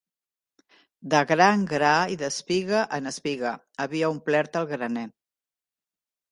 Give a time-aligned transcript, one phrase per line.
[1.13, 3.53] De gra en gra i d'espiga en espiga
[3.87, 5.09] havia omplert el graner